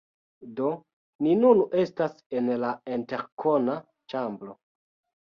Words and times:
Do, 0.59 0.71
ni 1.25 1.35
nun 1.43 1.61
estas 1.83 2.17
en 2.41 2.51
la 2.65 2.75
interkona 2.99 3.81
ĉambro 4.17 4.61